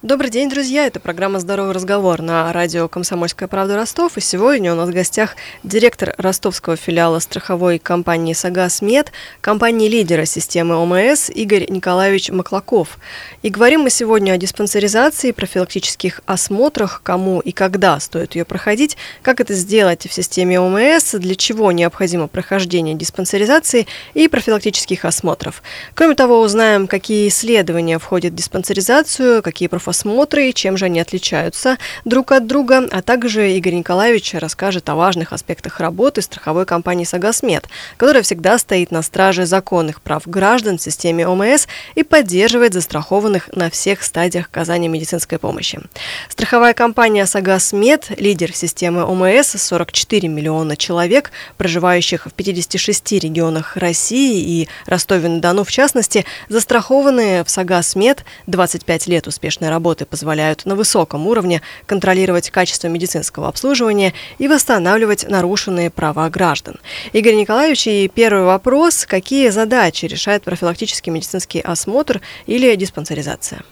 [0.00, 0.86] Добрый день, друзья!
[0.86, 4.16] Это программа «Здоровый разговор» на радио «Комсомольская правда» Ростов.
[4.16, 9.10] И сегодня у нас в гостях директор ростовского филиала страховой компании «Сагас Мед»,
[9.40, 12.96] компании-лидера системы ОМС Игорь Николаевич Маклаков.
[13.42, 19.40] И говорим мы сегодня о диспансеризации, профилактических осмотрах, кому и когда стоит ее проходить, как
[19.40, 25.60] это сделать в системе ОМС, для чего необходимо прохождение диспансеризации и профилактических осмотров.
[25.94, 31.78] Кроме того, узнаем, какие исследования входят в диспансеризацию, какие профосмотры осмотры, чем же они отличаются
[32.04, 37.68] друг от друга, а также Игорь Николаевич расскажет о важных аспектах работы страховой компании «Сагасмед»,
[37.96, 43.70] которая всегда стоит на страже законных прав граждан в системе ОМС и поддерживает застрахованных на
[43.70, 45.80] всех стадиях оказания медицинской помощи.
[46.28, 54.68] Страховая компания «Сагасмед»– лидер системы ОМС, 44 миллиона человек, проживающих в 56 регионах России и
[54.86, 61.62] Ростове-на-Дону в частности, застрахованные в «Сагасмед» 25 лет успешной работы работы позволяют на высоком уровне
[61.86, 66.80] контролировать качество медицинского обслуживания и восстанавливать нарушенные права граждан.
[67.12, 69.06] Игорь Николаевич, и первый вопрос.
[69.06, 73.62] Какие задачи решает профилактический медицинский осмотр или диспансеризация?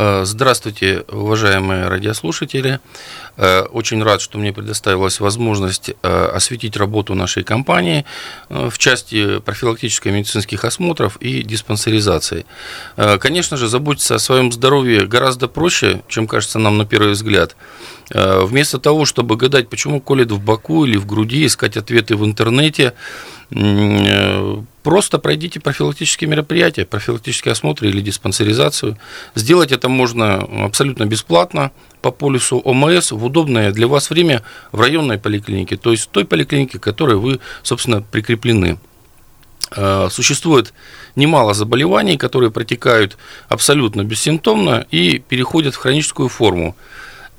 [0.00, 2.78] Э, здравствуйте, уважаемые радиослушатели.
[3.36, 8.04] Э, очень рад, что мне предоставилась возможность э, осветить работу нашей компании
[8.48, 12.46] в части профилактических медицинских осмотров и диспансеризации.
[12.96, 17.56] Конечно же, заботиться о своем здоровье гораздо проще, чем кажется нам на первый взгляд.
[18.10, 22.94] Вместо того, чтобы гадать, почему колет в боку или в груди, искать ответы в интернете,
[24.88, 28.96] Просто пройдите профилактические мероприятия, профилактические осмотры или диспансеризацию.
[29.34, 35.18] Сделать это можно абсолютно бесплатно по полису ОМС в удобное для вас время в районной
[35.18, 38.78] поликлинике, то есть той поликлинике, к которой вы, собственно, прикреплены.
[39.72, 40.72] А, существует
[41.16, 43.18] немало заболеваний, которые протекают
[43.50, 46.74] абсолютно бессимптомно и переходят в хроническую форму.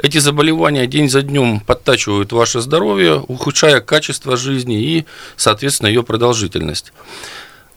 [0.01, 5.05] Эти заболевания день за днем подтачивают ваше здоровье, ухудшая качество жизни и,
[5.35, 6.93] соответственно, ее продолжительность.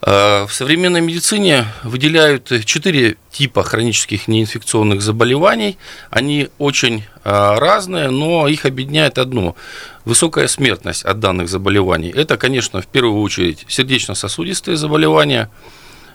[0.01, 5.77] Э, в современной медицине выделяют четыре типа хронических неинфекционных заболеваний.
[6.11, 9.57] Они очень э, разные, но их объединяет одно–
[10.05, 12.09] высокая смертность от данных заболеваний.
[12.15, 15.49] Это, конечно, в первую очередь сердечно-сосудистые заболевания,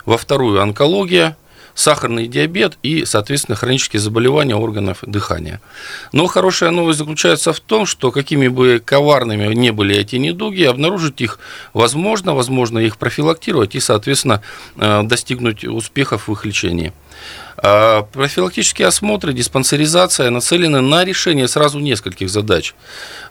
[0.06, 1.36] во вторую– онкология–
[1.78, 5.61] сахарный диабет и, соответственно, хронические заболевания органов дыхания.
[6.12, 11.21] Но хорошая новость заключается в том, что какими бы коварными не были эти недуги, обнаружить
[11.21, 11.39] их
[11.72, 14.43] возможно, возможно их профилактировать и, соответственно,
[14.77, 16.93] э, достигнуть успехов в их лечении.
[17.60, 22.74] А профилактические осмотры, диспансеризация нацелены на решение сразу нескольких задач.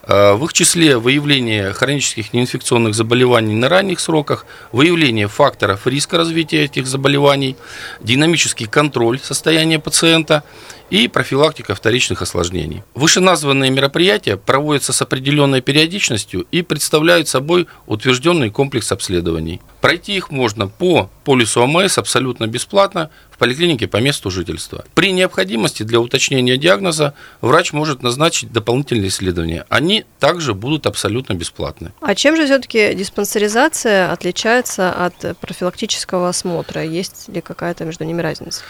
[0.02, 6.64] А в их числе выявление хронических неинфекционных заболеваний на ранних сроках, выявление факторов риска развития
[6.64, 7.56] этих заболеваний,
[8.00, 10.44] динамический контроль состояния пациента
[10.90, 12.82] и профилактика вторичных осложнений.
[12.94, 19.60] Вышеназванные мероприятия проводятся с определенной периодичностью и представляют собой утвержденный комплекс обследований.
[19.80, 24.84] Пройти их можно по полису ОМС абсолютно бесплатно в поликлинике по месту жительства.
[24.94, 29.64] При необходимости для уточнения диагноза врач может назначить дополнительные исследования.
[29.68, 31.92] Они также будут абсолютно бесплатны.
[32.00, 36.82] А чем же все-таки диспансеризация отличается от профилактического осмотра?
[36.82, 38.62] Есть ли какая-то между ними разница?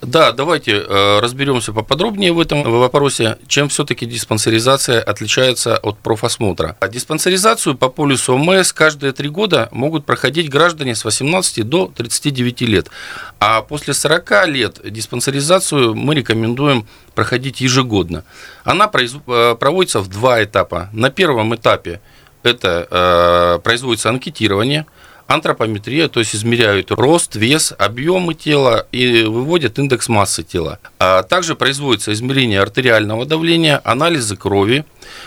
[0.00, 6.78] Да, давайте э, разберемся поподробнее в этом вопросе, чем все-таки диспансеризация отличается от профосмотра.
[6.80, 12.62] А диспансеризацию по полису ОМС каждые три года могут проходить граждане с 18 до 39
[12.62, 12.90] лет.
[13.38, 14.13] А после 40
[14.44, 18.24] лет диспансеризацию мы рекомендуем проходить ежегодно.
[18.64, 20.88] Она э, проводится в два этапа.
[20.92, 22.00] На первом этапе
[22.42, 24.86] это э, производится анкетирование,
[25.26, 30.78] антропометрия, то есть измеряют рост, вес, объемы тела и выводят индекс массы тела.
[30.98, 34.84] А также производится измерение артериального давления, анализы крови.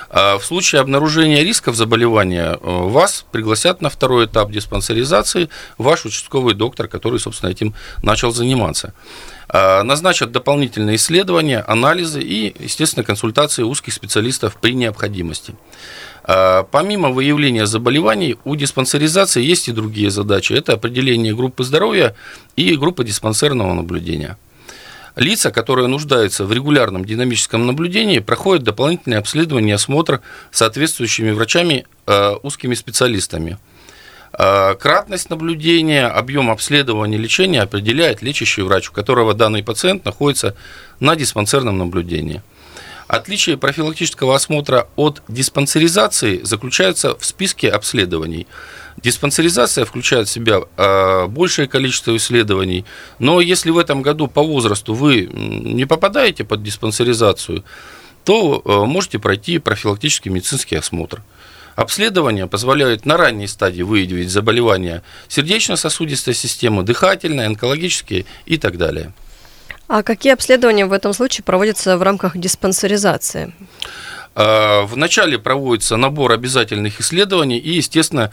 [0.10, 6.54] А в случае обнаружения рисков заболевания э, вас пригласят на второй этап диспансеризации ваш участковый
[6.54, 7.74] доктор, который, собственно, этим
[8.04, 8.94] начал заниматься.
[9.50, 15.56] А, назначат дополнительные исследования, анализы и, естественно, консультации узких специалистов при необходимости.
[16.28, 20.52] А, помимо выявления заболеваний, у диспансеризации есть и другие задачи.
[20.52, 22.16] Это определение группы здоровья
[22.58, 24.38] и группы диспансерного наблюдения.
[25.16, 30.22] Лица, которые нуждаются в регулярном динамическом наблюдении, проходят дополнительное обследование и осмотр
[30.52, 33.58] соответствующими врачами э, узкими специалистами.
[34.38, 40.56] Э, кратность наблюдения, объем обследования лечения определяет лечащий врач, у которого данный пациент находится
[41.00, 42.44] на диспансерном наблюдении.
[43.08, 48.48] Отличие профилактического осмотра от диспансеризации заключается в списке обследований.
[49.02, 52.84] Диспансеризация включает в себя э, большее количество исследований,
[53.20, 57.64] но если в этом году по возрасту вы не попадаете под диспансеризацию,
[58.26, 61.22] то э, можете пройти профилактический медицинский осмотр.
[61.78, 69.14] Обследование позволяет на ранней стадии выявить заболевания сердечно-сосудистой системы, дыхательной, онкологические и так далее.
[69.88, 73.54] А какие обследования в этом случае проводятся в рамках диспансеризации?
[74.40, 78.32] А, вначале проводится набор обязательных исследований и, естественно,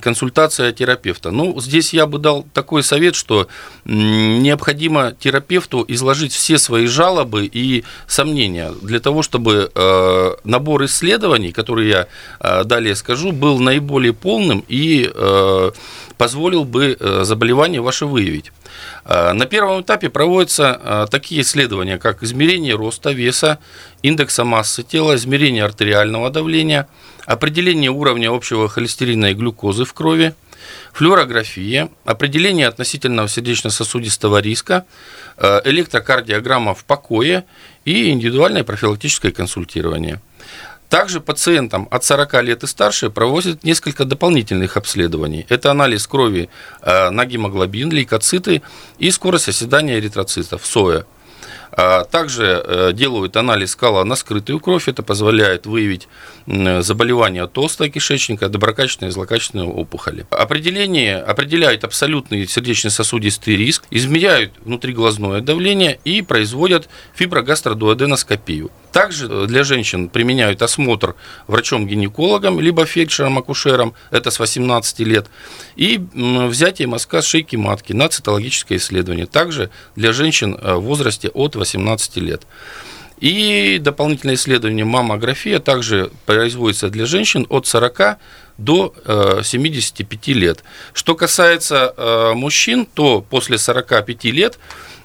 [0.00, 1.30] консультация терапевта.
[1.30, 3.48] Ну, здесь я бы дал такой совет, что
[3.84, 11.88] необходимо терапевту изложить все свои жалобы и сомнения для того, чтобы а, набор исследований, который
[11.88, 12.06] я
[12.40, 15.12] а, далее скажу, был наиболее полным и
[16.16, 18.50] позволил бы заболевание ваше выявить.
[19.04, 23.58] На первом этапе проводятся такие исследования, как измерение роста, веса,
[24.02, 26.88] индекса массы тела, измерение артериального давления,
[27.26, 30.34] определение уровня общего холестерина и глюкозы в крови,
[30.92, 34.84] флюорография, определение относительного сердечно-сосудистого риска,
[35.36, 37.44] э, электрокардиограмма в покое
[37.84, 40.20] и индивидуальное профилактическое консультирование.
[40.88, 45.44] Также пациентам от 40 лет и старше проводят несколько дополнительных обследований.
[45.48, 46.48] Это анализ крови
[46.80, 48.62] э, на гемоглобин, лейкоциты
[48.98, 51.04] и скорость оседания эритроцитов, СОЯ–
[51.70, 54.88] а также э, делают анализ кала на скрытую кровь.
[54.88, 56.08] Это позволяет выявить
[56.46, 60.26] заболевания толстого кишечника, доброкачественные и злокачественные опухоли.
[60.30, 68.70] Определение определяет абсолютный сердечно-сосудистый риск, измеряют внутриглазное давление и производят фиброгастродуоденоскопию.
[68.92, 71.14] Также э, для женщин применяют осмотр
[71.46, 75.26] врачом-гинекологом, либо фельдшером-акушером, это с 18 лет,
[75.76, 81.28] и взятие мазка с шейки матки на цитологическое исследование, также для женщин э, в возрасте
[81.28, 82.46] от 18 лет.
[83.20, 88.18] И дополнительное исследование маммография также производится для женщин от 40
[88.58, 88.94] до
[89.42, 90.64] 75 э, лет.
[90.92, 94.58] Что касается мужчин, то после 45 лет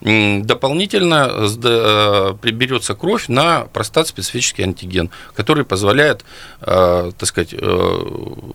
[0.03, 6.25] дополнительно э, берется кровь на простат-специфический антиген, который позволяет,
[6.61, 7.57] э, так сказать, э,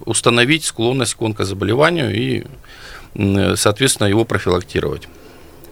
[0.04, 2.44] установить склонность к онкозаболеванию и,
[3.56, 5.08] соответственно, его профилактировать.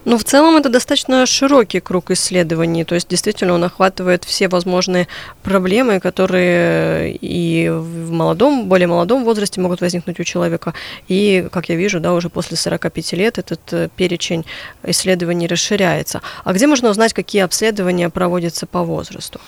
[0.09, 5.09] Ну, в целом это достаточно широкий круг исследований, то есть действительно он охватывает все возможные
[5.43, 10.73] проблемы, которые и в молодом, более молодом возрасте могут возникнуть у человека,
[11.09, 14.45] и, как я вижу, да, уже после 45 лет этот э, перечень
[14.83, 16.21] исследований расширяется.
[16.45, 19.41] А где можно узнать, какие обследования проводятся по возрасту?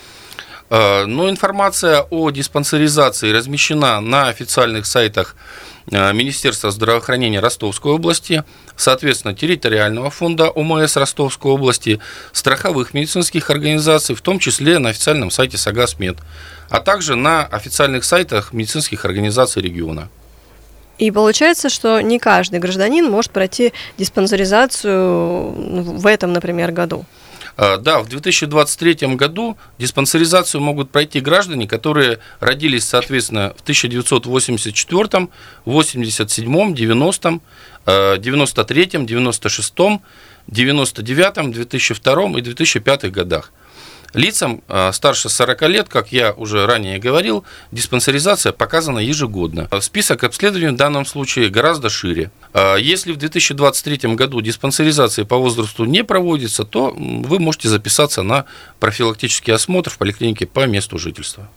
[0.70, 5.36] Э, ну, информация о диспансеризации размещена на официальных сайтах
[5.90, 8.44] Э, Министерства здравоохранения Ростовской области,
[8.76, 12.00] соответственно, территориального фонда ОМС Ростовской области,
[12.32, 16.18] страховых медицинских организаций, в том числе на официальном сайте САГАСМЕД,
[16.68, 20.08] а также на официальных сайтах медицинских организаций региона.
[20.98, 27.04] И получается, что не каждый гражданин может пройти диспансеризацию в этом, например, году.
[27.56, 35.28] А, да, в 2023 году диспансеризацию могут пройти граждане, которые родились, соответственно, в 1984,
[35.64, 37.40] 87, 90,
[37.86, 39.74] 93, 96,
[40.46, 43.52] 99, 2002 и 2005 годах.
[44.12, 49.68] Лицам а, старше 40 лет, как я уже ранее говорил, диспансеризация показана ежегодно.
[49.80, 52.30] Список обследований в данном случае гораздо шире.
[52.52, 58.46] А, если в 2023 году диспансеризация по возрасту не проводится, то вы можете записаться на
[58.80, 61.48] профилактический осмотр в поликлинике по месту жительства.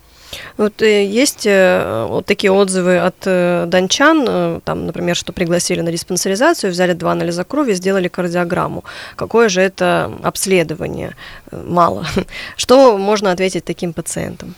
[0.58, 5.92] Вот э, есть э, вот такие отзывы от э, дончан, там, например, что пригласили на
[5.92, 8.84] диспансеризацию, взяли два анализа крови, сделали кардиограмму.
[9.16, 11.16] Какое же это обследование?
[11.52, 12.06] Мало.
[12.58, 14.56] Что можно ответить таким пациентам?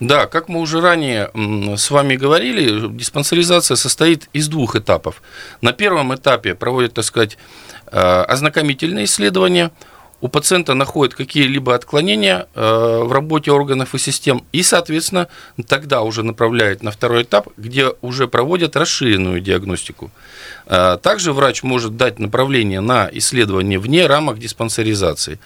[0.00, 1.30] Да, как мы уже ранее
[1.76, 5.22] с вами говорили, диспансеризация состоит из двух этапов.
[5.60, 7.38] На первом этапе проводят, так сказать,
[7.90, 9.70] ознакомительные исследования–
[10.22, 15.26] у пациента находят какие-либо отклонения э, в работе органов и систем, и, соответственно,
[15.66, 20.12] тогда уже направляют на второй этап, где уже проводят расширенную диагностику.
[20.66, 25.40] Э, также врач может дать направление на исследование вне рамок диспансеризации.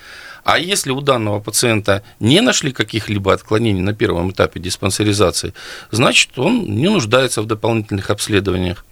[0.44, 5.54] А если у данного пациента не нашли каких-либо отклонений на первом этапе диспансеризации,
[5.90, 8.84] значит, он не нуждается в дополнительных обследованиях.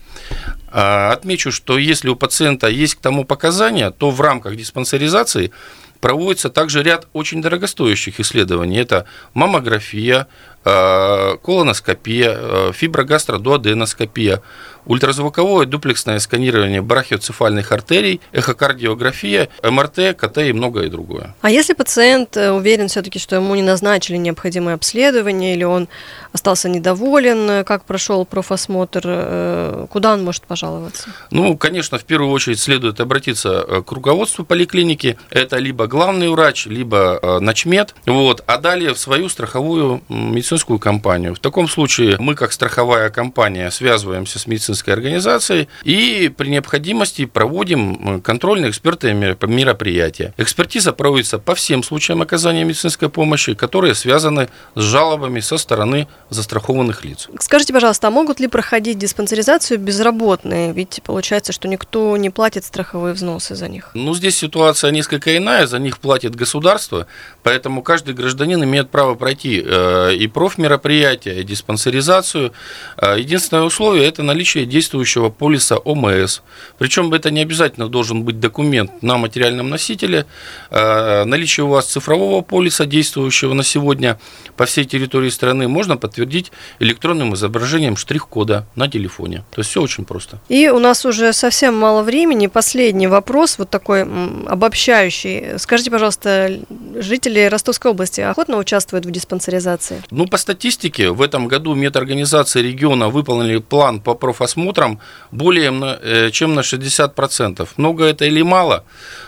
[0.68, 5.52] А, отмечу, что если у пациента есть к тому показания, то в рамках диспансеризации
[6.00, 8.78] проводится также ряд очень дорогостоящих исследований.
[8.78, 10.26] Это маммография,
[10.64, 14.42] колоноскопия, а, фиброгастродуоденоскопия,
[14.86, 21.34] ультразвуковое дуплексное сканирование брахиоцефальных артерий, эхокардиография, МРТ, КТ и многое другое.
[21.40, 25.88] А если пациент э, уверен все-таки, что ему не назначили необходимое обследование, или он
[26.32, 31.08] остался недоволен, э, как прошел профосмотр, э, куда он может пожаловаться?
[31.30, 35.18] Ну, конечно, в первую очередь следует обратиться к руководству поликлиники.
[35.30, 37.94] Это либо главный врач, либо начмед.
[38.06, 38.42] Вот.
[38.46, 41.34] А далее в свою страховую медицинскую компанию.
[41.34, 48.20] В таком случае мы, как страховая компания, связываемся с медицинской организацией и при необходимости проводим
[48.20, 50.32] контрольные экспертные мероприятия.
[50.36, 57.04] Экспертиза проводится по всем случаям оказания медицинской помощи, которые связаны с жалобами со стороны застрахованных
[57.04, 57.28] лиц.
[57.40, 60.72] Скажите, пожалуйста, а могут ли проходить диспансеризацию безработные?
[60.72, 63.90] Ведь получается, что никто не платит страховые взносы за них.
[63.94, 67.06] Ну, здесь ситуация несколько иная, за них платит государство,
[67.42, 72.52] поэтому каждый гражданин имеет право пройти э, и профмероприятие, и диспансеризацию.
[72.98, 76.40] Э, единственное условие– это наличие действующего полиса ОМС.
[76.78, 80.26] Причем это не обязательно должен быть документ на материальном носителе.
[80.70, 84.18] Э, наличие у вас цифрового полиса, действующего на сегодня
[84.56, 89.44] по всей территории страны, можно подтвердить электронным изображением штрих-кода на телефоне.
[89.50, 90.40] То есть все очень просто.
[90.50, 92.48] И у нас уже совсем мало времени.
[92.48, 94.02] Последний вопрос, вот такой
[94.46, 95.58] обобщающий.
[95.58, 96.60] Скажите, пожалуйста,
[96.96, 100.02] жители Ростовской области охотно участвуют в диспансеризации?
[100.10, 104.98] Ну, по статистике, в этом году медорганизации региона выполнили план по профосмотрам
[105.30, 105.70] более
[106.02, 107.68] э, чем на 60%.
[107.76, 108.82] Много это или мало?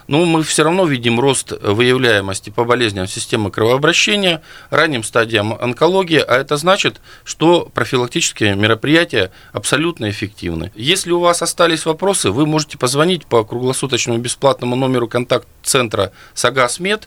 [0.08, 6.38] Но мы все равно видим рост выявляемости по болезням системы кровообращения, ранним стадиям онкологии, а
[6.38, 10.72] это значит, что профилактические мероприятия абсолютно эффективны.
[10.74, 17.06] Если у вас остались вопросы, вы можете позвонить по круглосуточному бесплатному номеру контакт-центра «Сагасмед».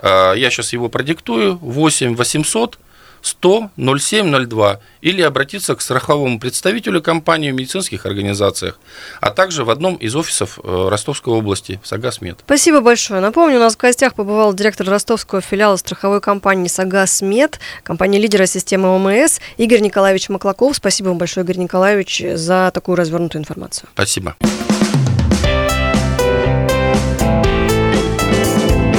[0.00, 1.56] А, я сейчас его продиктую.
[1.62, 2.78] 8 800
[3.22, 8.78] 100 0702 или обратиться к страховому представителю компании в медицинских организациях,
[9.20, 12.38] а также в одном из офисов э, Ростовской области, Сагасмед.
[12.44, 13.20] Спасибо большое.
[13.20, 18.88] Напомню, у нас в гостях побывал директор ростовского филиала страховой компании Сагасмед, компании лидера системы
[18.88, 20.76] ОМС Игорь Николаевич Маклаков.
[20.76, 23.88] Спасибо вам большое, Игорь Николаевич, за такую развернутую информацию.
[23.94, 24.36] Спасибо.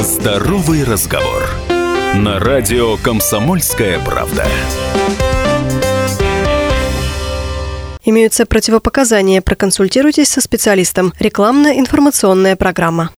[0.02, 1.69] Здоровый разговор.
[2.16, 4.46] На радио «Комсомольская правда».
[8.04, 9.42] Имеются противопоказания.
[9.42, 11.14] Проконсультируйтесь со специалистом.
[11.20, 13.08] Рекламно-информационная программа.